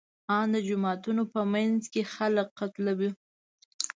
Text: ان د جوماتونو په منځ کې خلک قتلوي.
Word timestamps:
ان 0.37 0.47
د 0.55 0.57
جوماتونو 0.67 1.23
په 1.33 1.41
منځ 1.53 1.81
کې 1.93 2.01
خلک 2.13 2.47
قتلوي. 2.59 3.09